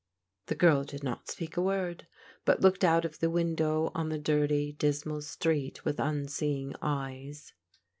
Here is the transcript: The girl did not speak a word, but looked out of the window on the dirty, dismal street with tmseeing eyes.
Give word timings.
The 0.47 0.55
girl 0.55 0.83
did 0.83 1.03
not 1.03 1.29
speak 1.29 1.55
a 1.57 1.61
word, 1.61 2.07
but 2.43 2.59
looked 2.59 2.83
out 2.83 3.05
of 3.05 3.19
the 3.19 3.29
window 3.29 3.91
on 3.93 4.09
the 4.09 4.17
dirty, 4.17 4.71
dismal 4.71 5.21
street 5.21 5.85
with 5.85 5.97
tmseeing 5.97 6.73
eyes. 6.81 7.53